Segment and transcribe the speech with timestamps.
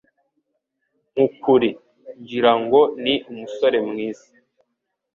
[1.11, 1.69] Nkukuri,
[2.21, 4.27] ngira ngo ni umusore mwiza.